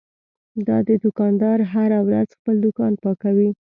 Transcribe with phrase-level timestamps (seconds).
[0.67, 3.49] دا دوکاندار هره ورځ خپل دوکان پاکوي.